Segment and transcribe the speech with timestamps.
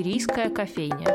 [0.00, 1.14] Шумерийская кофейня.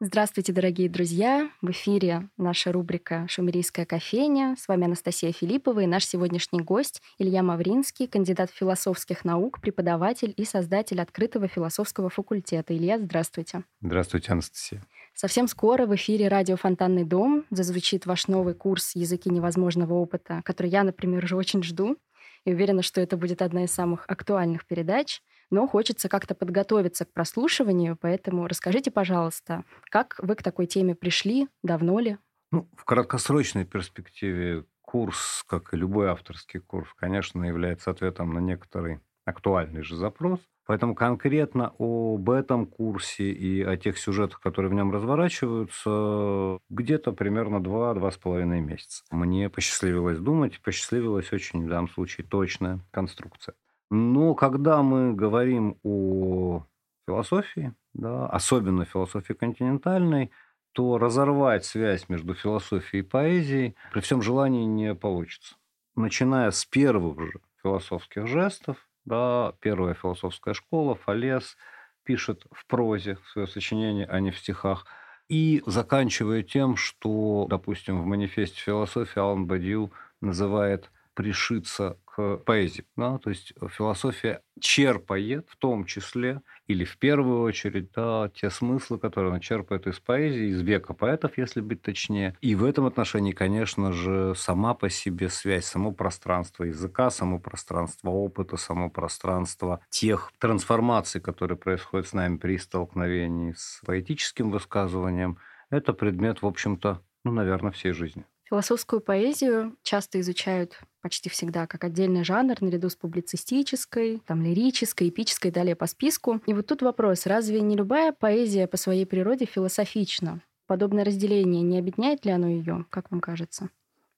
[0.00, 1.52] Здравствуйте, дорогие друзья!
[1.62, 4.56] В эфире наша рубрика «Шумерийская кофейня».
[4.58, 10.44] С вами Анастасия Филиппова и наш сегодняшний гость Илья Мавринский, кандидат философских наук, преподаватель и
[10.44, 12.76] создатель открытого философского факультета.
[12.76, 13.62] Илья, здравствуйте.
[13.82, 14.82] Здравствуйте, Анастасия.
[15.14, 20.68] Совсем скоро в эфире радио «Фонтанный дом» зазвучит ваш новый курс «Языки невозможного опыта», который
[20.68, 21.96] я, например, уже очень жду
[22.44, 25.20] и уверена, что это будет одна из самых актуальных передач
[25.50, 31.48] но хочется как-то подготовиться к прослушиванию, поэтому расскажите, пожалуйста, как вы к такой теме пришли,
[31.62, 32.18] давно ли?
[32.52, 39.00] Ну, в краткосрочной перспективе курс, как и любой авторский курс, конечно, является ответом на некоторый
[39.24, 40.40] актуальный же запрос.
[40.70, 47.60] Поэтому конкретно об этом курсе и о тех сюжетах, которые в нем разворачиваются, где-то примерно
[47.60, 49.02] два-два с половиной месяца.
[49.10, 53.56] Мне посчастливилось думать, посчастливилась очень в данном случае точная конструкция.
[53.90, 56.62] Но когда мы говорим о
[57.04, 60.30] философии, да, особенно философии континентальной,
[60.70, 65.56] то разорвать связь между философией и поэзией при всем желании не получится.
[65.96, 71.56] Начиная с первых же философских жестов, да, первая философская школа, Фалес
[72.04, 74.86] пишет в прозе свое сочинение, а не в стихах,
[75.28, 80.90] и заканчивая тем, что, допустим, в манифесте философии Алан Бадью называет
[81.20, 82.86] пришиться к поэзии.
[82.96, 83.18] Да?
[83.18, 89.30] То есть философия черпает в том числе или в первую очередь да, те смыслы, которые
[89.30, 92.38] она черпает из поэзии, из века поэтов, если быть точнее.
[92.40, 98.08] И в этом отношении, конечно же, сама по себе связь, само пространство языка, само пространство
[98.08, 105.36] опыта, само пространство тех трансформаций, которые происходят с нами при столкновении с поэтическим высказыванием,
[105.68, 108.24] это предмет, в общем-то, ну, наверное, всей жизни.
[108.50, 115.52] Философскую поэзию часто изучают почти всегда как отдельный жанр, наряду с публицистической, там, лирической, эпической,
[115.52, 116.40] далее по списку.
[116.46, 120.40] И вот тут вопрос, разве не любая поэзия по своей природе философична?
[120.66, 123.70] Подобное разделение не объединяет ли оно ее, как вам кажется?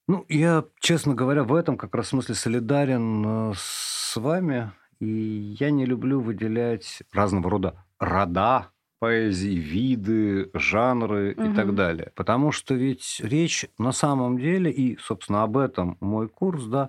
[0.09, 4.72] Ну, я, честно говоря, в этом как раз смысле солидарен э, с вами.
[4.99, 8.70] И я не люблю выделять разного рода рода
[9.02, 11.50] поэзии, виды, жанры угу.
[11.50, 12.12] и так далее.
[12.14, 16.88] Потому что ведь речь на самом деле, и, собственно, об этом мой курс, да,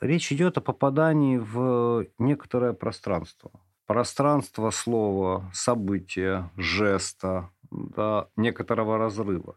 [0.00, 3.50] речь идет о попадании в некоторое пространство.
[3.86, 9.56] Пространство слова, события, жеста, да, некоторого разрыва.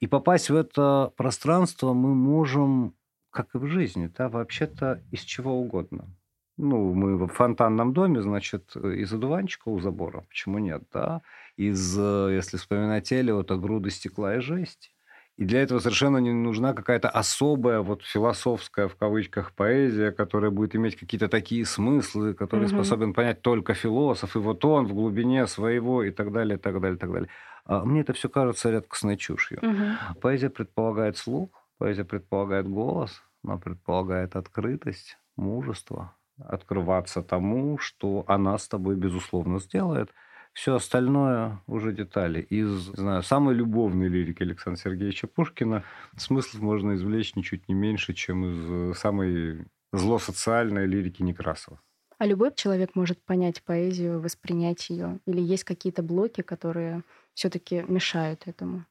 [0.00, 2.92] И попасть в это пространство мы можем,
[3.30, 6.14] как и в жизни, да, вообще-то из чего угодно
[6.58, 11.22] ну, мы в фонтанном доме, значит, из одуванчика у забора, почему нет, да?
[11.56, 14.90] Из, э, если вспоминать вот о груды стекла и жести.
[15.36, 20.74] И для этого совершенно не нужна какая-то особая, вот философская, в кавычках, поэзия, которая будет
[20.74, 22.74] иметь какие-то такие смыслы, которые угу.
[22.74, 26.80] способен понять только философ, и вот он в глубине своего, и так далее, и так
[26.80, 27.28] далее, и так далее.
[27.66, 29.60] А мне это все кажется редкостной чушью.
[29.62, 30.20] Угу.
[30.20, 38.68] Поэзия предполагает слух, поэзия предполагает голос, она предполагает открытость, мужество, открываться тому, что она с
[38.68, 40.10] тобой, безусловно, сделает.
[40.52, 42.40] Все остальное уже детали.
[42.40, 45.84] Из, знаю, самой любовной лирики Александра Сергеевича Пушкина
[46.16, 51.80] смыслов можно извлечь ничуть не меньше, чем из самой злосоциальной лирики Некрасова.
[52.18, 55.20] А любой человек может понять поэзию, воспринять ее?
[55.26, 57.04] Или есть какие-то блоки, которые
[57.34, 58.84] все-таки мешают этому?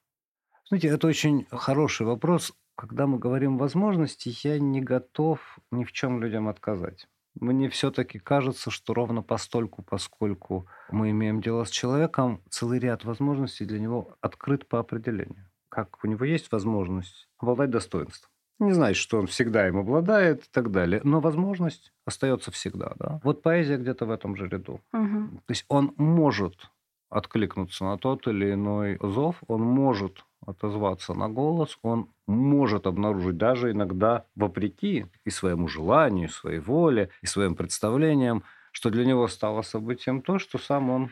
[0.70, 2.54] Знаете, это очень хороший вопрос.
[2.76, 7.08] Когда мы говорим возможности, я не готов ни в чем людям отказать.
[7.40, 13.66] Мне все-таки кажется, что ровно постольку, поскольку мы имеем дело с человеком, целый ряд возможностей
[13.66, 15.50] для него открыт по определению.
[15.70, 18.32] Как у него есть возможность обладать достоинством.
[18.60, 22.94] Не значит, что он всегда им обладает и так далее, но возможность остается всегда.
[22.98, 23.20] Да?
[23.24, 24.82] Вот поэзия где-то в этом же ряду.
[24.94, 25.42] Угу.
[25.46, 26.72] То есть он может
[27.10, 33.72] откликнуться на тот или иной зов, он может отозваться на голос, он может обнаружить даже
[33.72, 39.62] иногда вопреки и своему желанию, и своей воле, и своим представлениям, что для него стало
[39.62, 41.12] событием то, что сам он,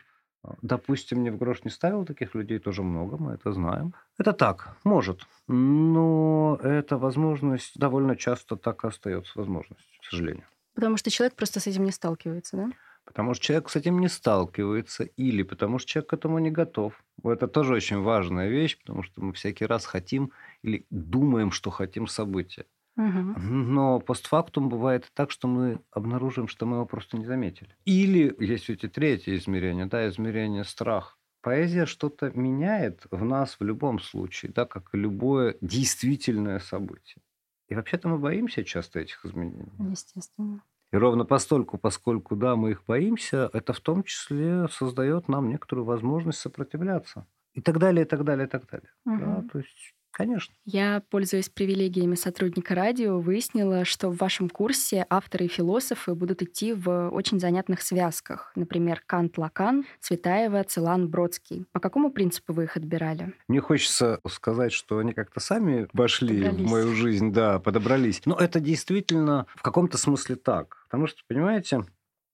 [0.62, 3.94] допустим, не в грош не ставил, таких людей тоже много, мы это знаем.
[4.18, 10.46] Это так, может, но эта возможность довольно часто так и остается возможностью, к сожалению.
[10.76, 12.72] Потому что человек просто с этим не сталкивается, да?
[13.06, 17.04] Потому что человек с этим не сталкивается, или потому что человек к этому не готов.
[17.24, 20.32] Это тоже очень важная вещь, потому что мы всякий раз хотим
[20.64, 22.66] или думаем, что хотим события.
[22.98, 23.40] Угу.
[23.40, 27.76] Но постфактум бывает так, что мы обнаружим, что мы его просто не заметили.
[27.86, 31.18] Или есть эти третье измерение, да, измерение страх.
[31.42, 37.22] Поэзия что-то меняет в нас в любом случае, да, как и любое действительное событие.
[37.68, 39.72] И вообще-то мы боимся часто этих изменений.
[39.92, 40.62] Естественно.
[40.96, 45.84] И ровно постольку, поскольку, да, мы их боимся, это в том числе создает нам некоторую
[45.84, 47.28] возможность сопротивляться.
[47.52, 48.90] И так далее, и так далее, и так далее.
[49.06, 49.18] Угу.
[49.18, 50.56] Да, то есть Конечно.
[50.64, 56.72] Я, пользуясь привилегиями сотрудника радио, выяснила, что в вашем курсе авторы и философы будут идти
[56.72, 58.54] в очень занятных связках.
[58.56, 61.66] Например, Кант-Лакан, Цветаева, Целан, Бродский.
[61.74, 63.34] По какому принципу вы их отбирали?
[63.50, 68.22] Мне хочется сказать, что они как-то сами вошли в мою жизнь, да, подобрались.
[68.24, 70.86] Но это действительно в каком-то смысле так.
[70.86, 71.84] Потому что, понимаете,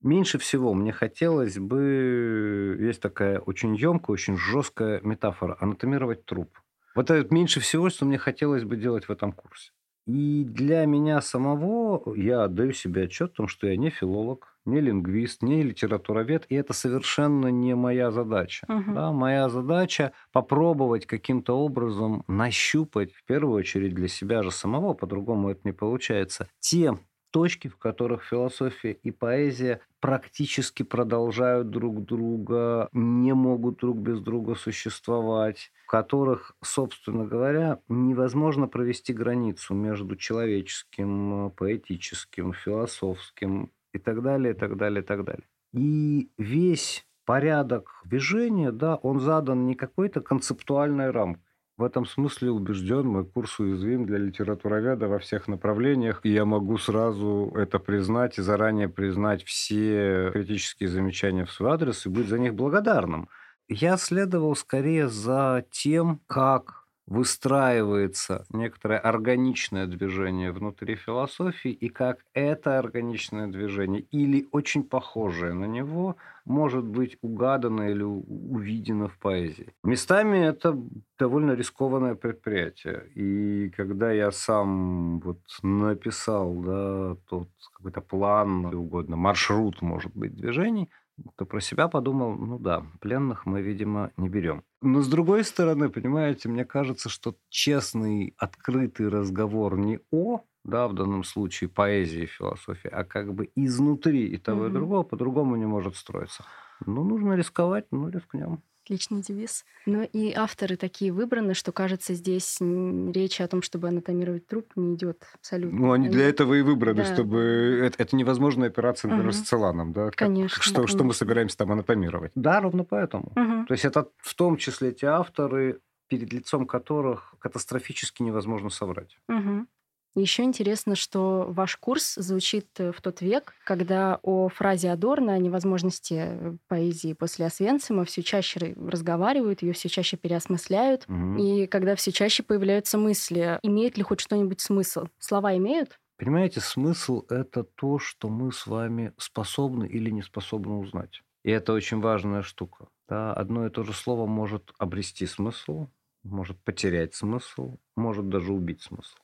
[0.04, 6.50] Меньше всего мне хотелось бы, есть такая очень емкая, очень жесткая метафора, анатомировать труп.
[6.96, 9.72] Вот это меньше всего, что мне хотелось бы делать в этом курсе.
[10.08, 14.82] И для меня самого я отдаю себе отчет в том, что я не филолог, не
[14.82, 18.66] лингвист, не литературовед, и это совершенно не моя задача.
[18.68, 18.94] Угу.
[18.94, 25.50] Да, моя задача попробовать каким-то образом нащупать, в первую очередь для себя же самого, по-другому
[25.50, 26.98] это не получается, те
[27.32, 34.56] точки, в которых философия и поэзия практически продолжают друг друга, не могут друг без друга
[34.56, 44.54] существовать, в которых, собственно говоря, невозможно провести границу между человеческим, поэтическим, философским и так далее,
[44.54, 45.48] и так далее, и так далее.
[45.72, 51.44] И весь порядок движения, да, он задан не какой-то концептуальной рамкой,
[51.82, 56.78] в этом смысле убежден, мой курс уязвим для литературоведа во всех направлениях, и я могу
[56.78, 62.38] сразу это признать и заранее признать все критические замечания в свой адрес и быть за
[62.38, 63.30] них благодарным.
[63.68, 66.81] Я следовал скорее за тем, как
[67.12, 75.66] выстраивается некоторое органичное движение внутри философии, и как это органичное движение или очень похожее на
[75.66, 76.16] него
[76.46, 79.74] может быть угадано или увидено в поэзии.
[79.84, 80.78] Местами это
[81.20, 83.10] довольно рискованное предприятие.
[83.14, 90.90] И когда я сам вот написал да, тот какой-то план, угодно, маршрут, может быть, движений,
[91.36, 94.64] то про себя подумал, ну да, пленных мы, видимо, не берем.
[94.82, 100.94] Но с другой стороны, понимаете, мне кажется, что честный, открытый разговор не о, да, в
[100.94, 104.70] данном случае поэзии философии, а как бы изнутри и того, угу.
[104.70, 106.44] и другого по-другому не может строиться.
[106.86, 108.62] Ну, нужно рисковать, ну, рискнем.
[108.92, 109.64] Отличный девиз.
[109.86, 114.96] Но и авторы такие выбраны, что, кажется, здесь речи о том, чтобы анатомировать труп, не
[114.96, 115.80] идет абсолютно.
[115.80, 117.14] Ну, они для этого и выбраны, да.
[117.14, 117.82] чтобы...
[117.86, 119.38] Это, это невозможная операция, например, угу.
[119.38, 120.08] с целаном, да?
[120.08, 120.62] Как, конечно.
[120.62, 120.98] Что, конечно.
[120.98, 122.34] что мы собираемся там анатомировать?
[122.36, 123.32] Да, ровно поэтому.
[123.34, 123.68] Угу.
[123.68, 125.80] То есть это в том числе те авторы,
[126.10, 129.18] перед лицом которых катастрофически невозможно соврать.
[129.30, 129.68] Угу.
[130.14, 135.38] Еще интересно, что ваш курс звучит э, в тот век, когда о фразе Адорна, о
[135.38, 141.38] невозможности э, поэзии после Освенцима все чаще разговаривают, ее все чаще переосмысляют, угу.
[141.38, 145.08] и когда все чаще появляются мысли, имеет ли хоть что-нибудь смысл?
[145.18, 145.98] Слова имеют?
[146.18, 151.24] Понимаете, смысл– это то, что мы с вами способны или не способны узнать.
[151.44, 152.88] И это очень важная штука.
[153.08, 153.34] Да?
[153.34, 155.88] Одно и то же слово может обрести смысл,
[156.24, 159.18] может потерять смысл, может даже убить смысл.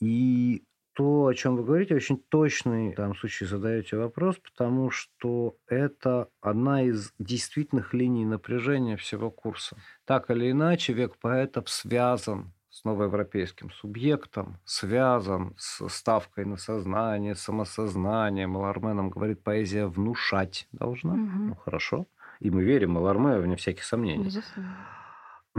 [0.00, 0.64] И
[0.98, 6.28] то, о чем вы говорите, очень точный в данном случае задаете вопрос, потому что это
[6.40, 9.76] одна из действительных линий напряжения всего курса.
[10.04, 18.46] Так или иначе, век поэтов связан с новоевропейским субъектом, связан с ставкой на сознание, самосознание.
[18.46, 21.12] Маларме нам говорит, поэзия внушать должна.
[21.12, 21.20] Угу.
[21.20, 22.06] Ну, хорошо.
[22.40, 24.24] И мы верим Маларме, вне всяких сомнений.
[24.24, 24.76] Безусловно.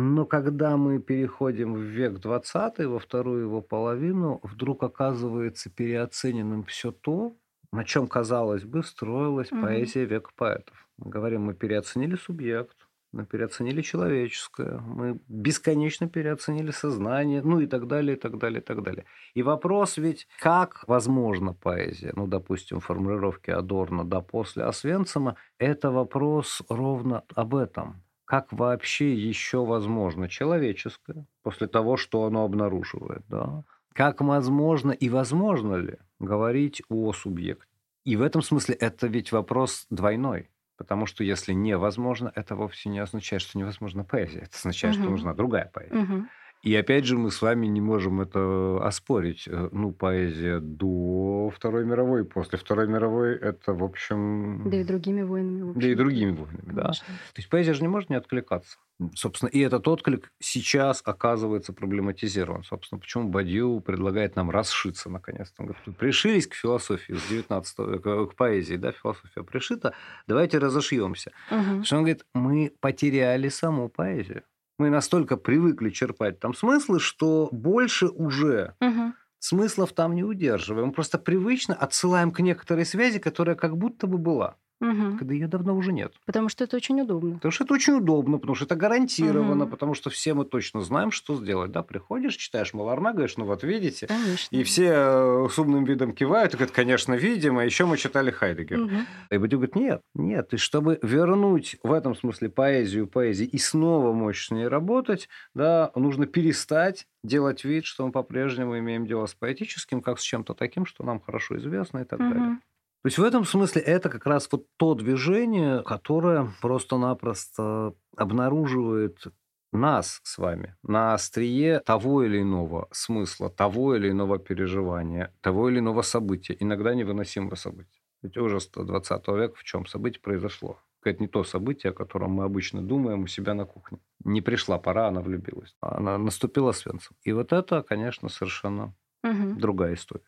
[0.01, 6.91] Но когда мы переходим в век 20, во вторую его половину, вдруг оказывается переоцененным все
[6.91, 7.35] то,
[7.73, 9.61] на чем, казалось бы, строилась Мгм.
[9.61, 10.87] поэзия века поэтов.
[10.97, 17.87] Мы говорим, мы переоценили субъект, мы переоценили человеческое, мы бесконечно переоценили сознание, ну и так
[17.87, 19.05] далее, и так далее, и так далее.
[19.33, 26.61] И вопрос ведь, как возможна поэзия, ну, допустим, формулировки Адорна да после Освенцима, это вопрос
[26.69, 33.63] ровно об этом как вообще еще возможно человеческое после того, что оно обнаруживает, да?
[33.91, 37.65] Как возможно и возможно ли говорить о субъекте?
[38.05, 40.51] И в этом смысле это ведь вопрос двойной.
[40.77, 44.41] Потому что если невозможно, это вовсе не означает, что невозможна поэзия.
[44.41, 45.01] Это означает, угу.
[45.01, 46.03] что нужна другая поэзия.
[46.03, 46.27] Угу.
[46.61, 49.47] И опять же, мы с вами не можем это оспорить.
[49.47, 54.69] Э, ну, поэзия до Второй мировой, после Второй мировой, это, в общем...
[54.69, 55.73] Да и другими войнами.
[55.79, 56.91] Да и другими войнами, да.
[56.91, 58.77] То есть поэзия же не может не откликаться.
[59.15, 62.63] Собственно, и этот отклик сейчас оказывается проблематизирован.
[62.63, 65.63] Собственно, почему Бадью предлагает нам расшиться, наконец-то.
[65.63, 69.93] Он говорит, пришились к философии с 19 века, к поэзии, да, философия пришита,
[70.27, 71.31] давайте разошьемся.
[71.49, 71.59] Угу.
[71.59, 74.43] Потому что он говорит, мы потеряли саму поэзию
[74.79, 79.13] мы настолько привыкли черпать там смыслы, что больше уже угу.
[79.39, 80.87] смыслов там не удерживаем.
[80.87, 84.55] Мы просто привычно отсылаем к некоторой связи, которая как будто бы была.
[84.79, 85.17] Мгм.
[85.17, 86.13] Когда ее давно уже нет.
[86.25, 87.35] Потому что это очень удобно.
[87.35, 89.71] Потому что это очень удобно, потому что это гарантированно, Мгм.
[89.71, 91.71] потому что все мы точно знаем, что сделать.
[91.71, 94.07] Да, приходишь, читаешь Маларна, говоришь, ну вот видите.
[94.07, 94.55] Конечно.
[94.55, 98.31] И все э, с умным видом кивают и говорят, конечно, видим, а еще мы читали
[98.31, 98.77] Хайдегер.
[98.79, 99.05] Мгм.
[99.31, 100.53] И Бодю говорит, нет, нет.
[100.53, 104.13] И чтобы вернуть в этом смысле поэзию поэзии и снова
[104.51, 110.19] ней работать, да, нужно перестать делать вид, что мы по-прежнему имеем дело с поэтическим, как
[110.19, 112.59] с чем-то таким, что нам хорошо известно и так далее.
[113.03, 119.23] То есть в этом смысле это как раз вот то движение, которое просто-напросто обнаруживает
[119.71, 125.79] нас с вами на острие того или иного смысла, того или иного переживания, того или
[125.79, 128.01] иного события, иногда невыносимого события.
[128.21, 130.79] Ведь ужас 20 века в чем событие произошло?
[131.01, 133.99] Это не то событие, о котором мы обычно думаем у себя на кухне.
[134.25, 135.77] Не пришла пора, она влюбилась.
[135.79, 137.15] Она наступила свинцем.
[137.23, 139.59] И вот это, конечно, совершенно Мгм.
[139.59, 140.25] другая история.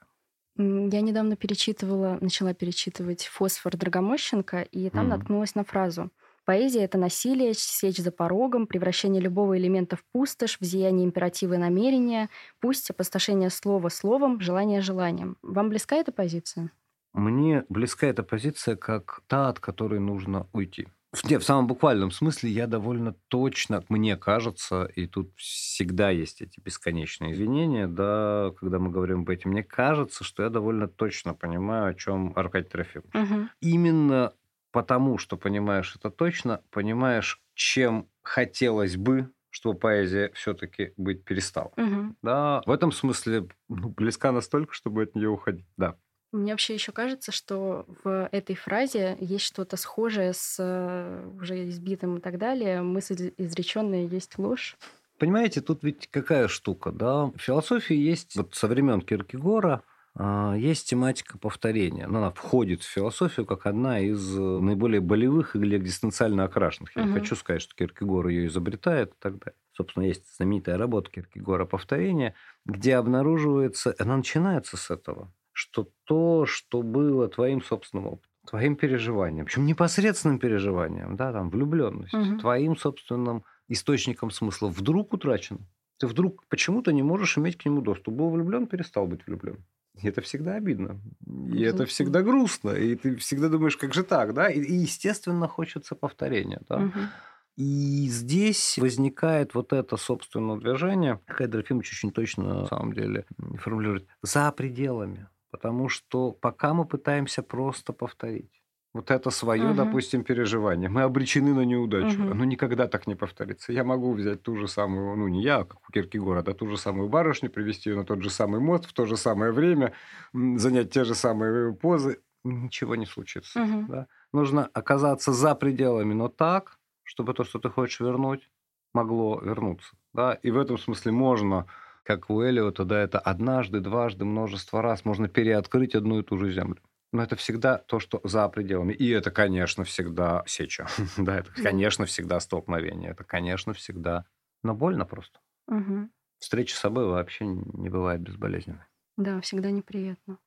[0.57, 5.09] Я недавно перечитывала, начала перечитывать «Фосфор» Драгомощенко, и там Мгм.
[5.09, 6.11] наткнулась на фразу
[6.43, 12.29] «Поэзия— это насилие, сечь за порогом, превращение любого элемента в пустошь, взъяние императива и намерения,
[12.59, 15.37] пусть опустошение слова словом, желание желанием».
[15.41, 16.71] Вам близка эта позиция?
[17.13, 20.87] Мне близка эта позиция как та, от которой нужно уйти.
[21.25, 26.61] Не, в самом буквальном смысле я довольно точно, мне кажется, и тут всегда есть эти
[26.61, 31.87] бесконечные извинения, да, когда мы говорим об этом, мне кажется, что я довольно точно понимаю,
[31.91, 33.13] о чем Аркадий Трофимович.
[33.13, 33.49] Мгм.
[33.59, 34.33] Именно
[34.71, 41.73] потому, что понимаешь это точно, понимаешь, чем хотелось бы, чтобы поэзия все-таки быть перестала.
[41.77, 42.15] Мгм.
[42.21, 45.65] Да, в этом смысле ну, близка настолько, чтобы от нее уходить.
[45.75, 45.97] Да.
[46.31, 52.17] Мне вообще еще кажется, что в этой фразе есть что-то схожее с э, уже избитым
[52.17, 52.81] и так далее.
[52.81, 54.77] Мысль изреченная есть ложь.
[55.19, 57.25] Понимаете, тут ведь какая штука, да?
[57.25, 59.83] В философии есть, вот со времен Киркегора,
[60.15, 62.05] а, есть тематика повторения.
[62.05, 66.95] Она входит в философию как одна из э, наиболее болевых или экзистенциально окрашенных.
[66.95, 67.13] Я не Мгм.
[67.13, 69.55] хочу сказать, что Киркегор ее изобретает и так далее.
[69.73, 72.35] Собственно, есть знаменитая работа Киркегора «Повторение»,
[72.65, 79.45] где обнаруживается, она начинается с этого, что то, что было твоим собственным опытом, твоим переживанием,
[79.45, 82.39] причем непосредственным переживанием, да, там, влюбленность, Мгм.
[82.39, 85.67] твоим собственным источником смысла вдруг утрачен.
[85.97, 88.15] Ты вдруг почему-то не можешь иметь к нему доступ.
[88.15, 89.63] Был влюблен, перестал быть влюблен.
[90.01, 90.99] И это всегда обидно.
[91.27, 91.85] И это Безусловно.
[91.85, 92.69] всегда грустно.
[92.71, 94.49] И ты всегда думаешь, как же так, да?
[94.49, 96.79] И, и, естественно, хочется повторения, да?
[96.79, 97.09] Мгм.
[97.57, 101.19] И здесь возникает вот это собственное движение.
[101.27, 103.25] Хайдер Ефимович очень точно, на самом деле,
[103.59, 104.07] формулирует.
[104.23, 105.27] За пределами.
[105.51, 108.61] Потому что пока мы пытаемся просто повторить
[108.93, 109.73] вот это свое, Мгм.
[109.73, 112.23] допустим, переживание, мы обречены на неудачу.
[112.23, 112.29] Мгм.
[112.29, 113.71] Оно никогда так не повторится.
[113.71, 116.77] Я могу взять ту же самую, ну не я, как у Киркегора, да, ту же
[116.77, 119.93] самую барышню, привести ее на тот же самый мост в то же самое время,
[120.33, 122.21] занять те же самые позы.
[122.43, 123.59] Ничего не случится.
[123.59, 123.87] Мгм.
[123.87, 124.07] да.
[124.33, 128.49] Нужно оказаться за пределами, но так, чтобы то, что ты хочешь вернуть,
[128.93, 129.95] могло вернуться.
[130.13, 130.33] Да?
[130.33, 131.67] И в этом смысле можно,
[132.15, 136.51] как у Элиота, да, это однажды, дважды, множество раз, можно переоткрыть одну и ту же
[136.51, 136.81] землю.
[137.13, 138.93] Но это всегда то, что за пределами.
[138.93, 140.87] И это, конечно, всегда сеча.
[141.17, 143.11] да, это, конечно, всегда столкновение.
[143.11, 144.25] Это, конечно, всегда...
[144.63, 145.39] Но больно просто.
[145.67, 146.11] Мгм.
[146.39, 148.85] Встреча с собой вообще не бывает безболезненной.
[149.17, 150.37] Да, всегда неприятно.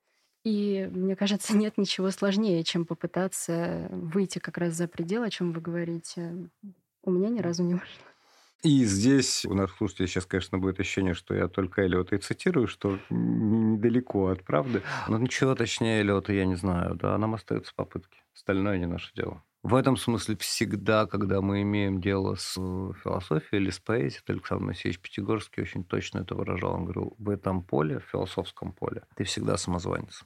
[0.44, 5.52] И мне кажется, нет ничего сложнее, чем попытаться выйти как раз за пределы, о чем
[5.52, 6.50] вы говорите.
[7.02, 8.13] У меня ни разу не вышло.
[8.64, 12.66] И здесь у нас, слушайте, сейчас, конечно, будет ощущение, что я только Эллиота и цитирую,
[12.66, 14.80] что недалеко от правды.
[15.06, 16.94] Но ничего точнее Эллиота я не знаю.
[16.94, 18.22] Да, нам остаются попытки.
[18.34, 19.44] Остальное не наше дело.
[19.62, 24.64] В этом смысле всегда, когда мы имеем дело с философией или с поэзией, то Александр
[24.64, 26.72] Моисеевич Пятигорский очень точно это выражал.
[26.72, 30.24] Он говорил, в этом поле, в философском поле, ты всегда самозванец.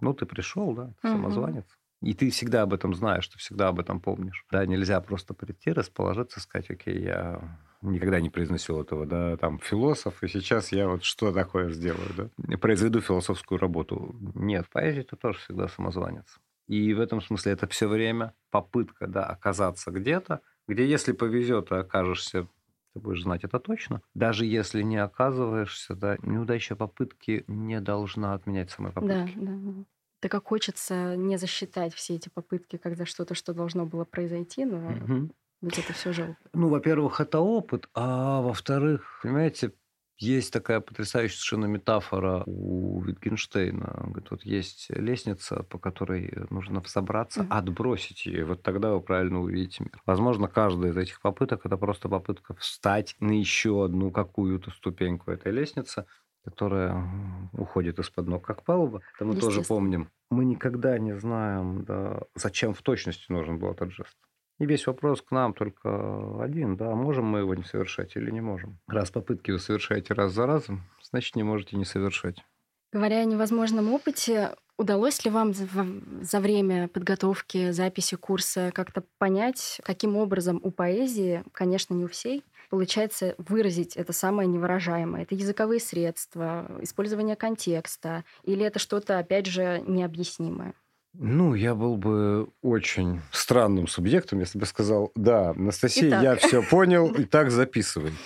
[0.00, 1.66] Ну, ты пришел, да, ты самозванец.
[2.02, 4.44] И ты всегда об этом знаешь, ты всегда об этом помнишь.
[4.52, 10.22] Да, нельзя просто прийти, расположиться, сказать, окей, я никогда не произносил этого, да, там, философ,
[10.22, 14.16] и сейчас я вот что такое сделаю, да, произведу философскую работу.
[14.34, 16.38] Нет, в поэзии ты тоже всегда самозванец.
[16.66, 22.48] И в этом смысле это все время попытка, да, оказаться где-то, где, если повезет, окажешься
[22.94, 24.02] ты будешь знать это точно.
[24.14, 29.32] Даже если не оказываешься, да, неудача попытки не должна отменять самой попытки.
[29.36, 29.56] да.
[29.56, 29.84] да.
[30.20, 34.64] Так как хочется не засчитать все эти попытки, как за что-то, что должно было произойти,
[34.64, 35.30] но Мгм.
[35.60, 36.36] Ведь это все опыт.
[36.52, 39.72] Ну, во-первых, это опыт, а во-вторых, понимаете,
[40.20, 44.02] есть такая потрясающая совершенно метафора у Wittgensteina.
[44.02, 47.52] Он говорит, вот есть лестница, по которой нужно взобраться, Мгм.
[47.52, 50.00] отбросить ее, и вот тогда вы правильно увидите мир.
[50.06, 55.52] Возможно, каждая из этих попыток– это просто попытка встать на еще одну какую-то ступеньку этой
[55.52, 56.06] лестницы,
[56.44, 59.02] которая уходит из-под ног, как палуба.
[59.14, 60.10] Это мы тоже помним.
[60.30, 64.16] Мы никогда не знаем, да, зачем в точности нужен был этот жест.
[64.58, 68.40] И весь вопрос к нам только один, да, можем мы его не совершать или не
[68.40, 68.78] можем.
[68.88, 72.44] Раз попытки вы совершаете раз за разом, значит, не можете не совершать.
[72.92, 80.16] Говоря о невозможном опыте, удалось ли вам за время подготовки, записи курса как-то понять, каким
[80.16, 85.22] образом у поэзии, конечно, не у всей, получается выразить это самое невыражаемое?
[85.22, 90.74] Это языковые средства, использование контекста, или это что-то, опять же, необъяснимое?
[91.14, 96.22] Ну, я был бы очень странным субъектом, если бы сказал, да, Анастасия, Итак.
[96.22, 98.16] я все понял, и так записывайте.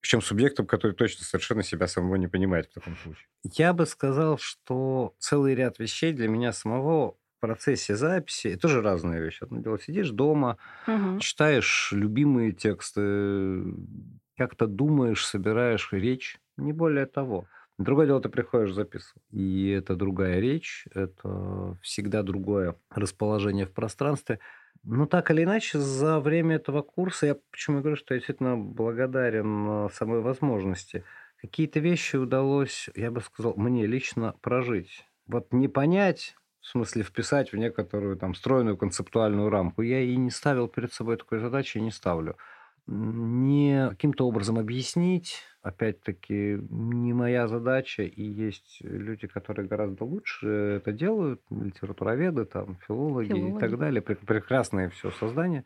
[0.00, 3.26] Причем субъектом, который точно совершенно себя самого не понимает в таком случае.
[3.42, 8.82] Я бы сказал, что целый ряд вещей для меня самого в процессе записи, это тоже
[8.82, 9.42] разные вещи.
[9.42, 11.18] Одно дело, сидишь дома, угу.
[11.18, 13.64] читаешь любимые тексты,
[14.36, 17.46] как-то думаешь, собираешь речь, не более того.
[17.78, 19.22] Другое дело, ты приходишь записывать.
[19.30, 24.40] И это другая речь, это всегда другое расположение в пространстве.
[24.82, 29.86] Но так или иначе, за время этого курса, я почему говорю, что я действительно благодарен
[29.86, 31.04] э, самой возможности.
[31.40, 35.04] Какие-то вещи удалось, я бы сказал, мне лично прожить.
[35.28, 40.30] Вот не понять, в смысле вписать в некоторую там стройную концептуальную рамку, я и не
[40.30, 42.36] ставил перед собой такой задачи, и не ставлю
[42.88, 50.92] не каким-то образом объяснить, опять-таки, не моя задача, и есть люди, которые гораздо лучше это
[50.92, 53.56] делают, литературоведы, там, филологи, филологи.
[53.56, 55.64] и так далее, прекрасные все создания,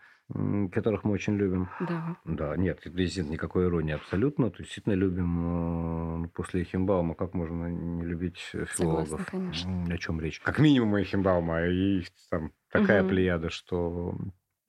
[0.73, 1.69] которых мы очень любим.
[1.81, 2.17] Да.
[2.25, 7.35] Да, нет, здесь нет никакой иронии абсолютно, то есть действительно любим э, после Эхимбаума, как
[7.35, 9.09] можно не любить филологов?
[9.09, 9.85] Согласна, конечно.
[9.89, 10.41] О чем речь?
[10.41, 13.11] Как минимум Эхимбаума, и их там такая угу.
[13.11, 14.17] плеяда, что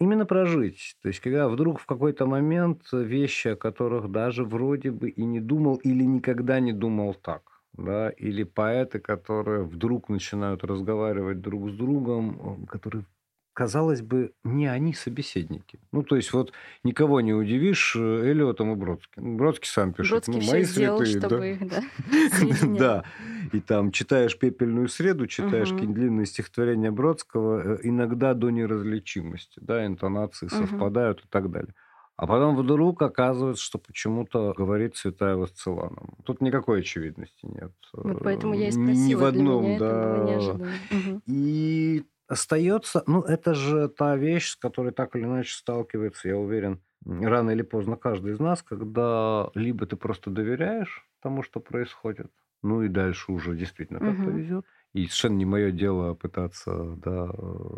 [0.03, 0.97] Именно прожить.
[1.01, 5.39] То есть, когда вдруг в какой-то момент вещи, о которых даже вроде бы и не
[5.39, 11.73] думал или никогда не думал так, да, или поэты, которые вдруг начинают разговаривать друг с
[11.73, 13.05] другом, которые
[13.53, 15.79] казалось бы, не они собеседники.
[15.91, 16.51] Ну, то есть вот
[16.83, 19.37] никого не удивишь э, Эллиотом и Бродским.
[19.37, 20.11] Бродский сам пишет.
[20.11, 21.47] Бродский ну, все мои сделал, святые, чтобы да.
[21.47, 23.03] их, да, Да.
[23.51, 25.75] И там читаешь «Пепельную среду», читаешь угу.
[25.75, 30.55] какие-нибудь длинные стихотворения Бродского, э, иногда до неразличимости, да, интонации угу.
[30.55, 31.73] совпадают и так далее.
[32.15, 35.97] А потом вдруг оказывается, что почему-то говорит Святая Васцелана.
[36.23, 37.71] Тут никакой очевидности нет.
[37.91, 39.07] Вот поэтому я и спросила.
[39.07, 39.87] Ни в одном, Для меня да.
[39.87, 40.71] Это было неожиданно.
[40.91, 41.21] Угу.
[41.25, 42.03] И
[42.33, 47.51] остается, ну, это же та вещь, с которой так или иначе сталкивается, я уверен, рано
[47.51, 52.87] или поздно каждый из нас, когда либо ты просто доверяешь тому, что происходит, ну и
[52.87, 54.25] дальше уже действительно как угу.
[54.25, 57.31] повезет, и совершенно не мое дело пытаться да,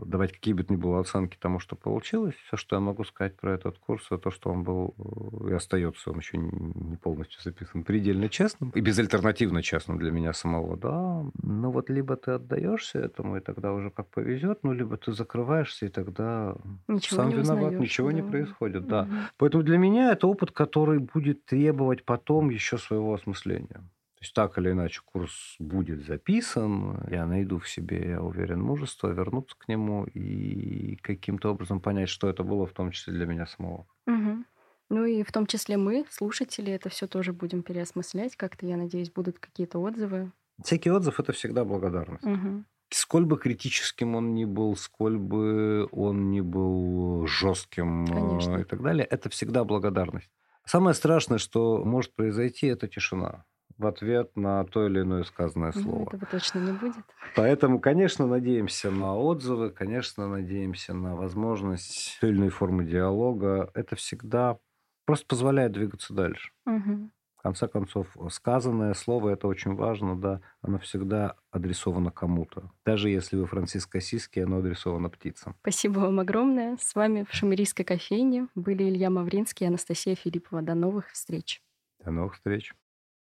[0.05, 2.35] давать какие бы то ни было оценки тому, что получилось.
[2.45, 5.53] Все, что я могу сказать про этот курс, это то, что он был э, и
[5.53, 10.75] остается, он еще не полностью записан, предельно честным и безальтернативно честным для меня самого.
[10.75, 15.13] Да, ну вот либо ты отдаешься этому, и тогда уже как повезет, ну либо ты
[15.13, 16.57] закрываешься, и тогда
[16.89, 18.13] ничего сам виноват, узнаешь, ничего да.
[18.13, 18.91] не происходит.
[18.91, 19.05] Угу.
[19.38, 23.84] Поэтому для меня это опыт, который будет требовать потом еще своего осмысления
[24.25, 29.56] есть так или иначе курс будет записан, я найду в себе, я уверен, мужество вернуться
[29.58, 33.88] к нему и каким-то образом понять, что это было, в том числе для меня самого.
[34.08, 34.43] Угу.
[34.89, 38.36] Ну и в том числе мы, слушатели, это все тоже будем переосмыслять.
[38.36, 40.32] Как-то, я надеюсь, будут какие-то отзывы.
[40.63, 42.25] Всякий отзыв это всегда благодарность.
[42.25, 42.63] Угу.
[42.89, 48.62] Сколь бы критическим он ни был, сколь бы он ни был жестким Конечно.
[48.62, 50.30] и так далее, это всегда благодарность.
[50.65, 53.45] Самое страшное, что может произойти, это тишина
[53.78, 56.02] в ответ на то или иное сказанное Ну, слово.
[56.02, 57.15] этого точно не будет.
[57.34, 63.69] Поэтому, конечно, надеемся на отзывы, конечно, надеемся на возможность иной формы диалога.
[63.74, 64.58] Это всегда
[65.06, 66.52] просто позволяет двигаться дальше.
[66.65, 67.12] Мгм.
[67.45, 72.71] Конце концов, сказанное слово, это очень важно, да, оно всегда адресовано кому-то.
[72.84, 75.55] Даже если вы Франциско Сиски, оно адресовано птицам.
[75.62, 76.75] Спасибо вам огромное.
[76.81, 80.63] С вами в Шамерийской кофейне были Илья Мавринский и Анастасия Филиппова.
[80.63, 81.62] До новых встреч.
[82.03, 82.73] До новых встреч.